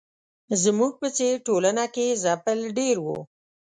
[0.63, 3.17] زموږ په څېر ټولنه کې ځپل ډېر وو.